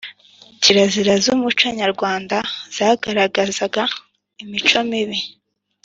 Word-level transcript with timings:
Kirazira 0.61 1.13
z’umuconyarwanda 1.23 2.37
zagaragaza 2.75 3.63
imico 4.43 4.79
mibi 4.89 5.19